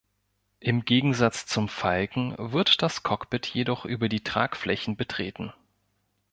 [0.59, 5.53] Im Gegensatz zum Falken wird das Cockpit jedoch über die Tragflächen betreten.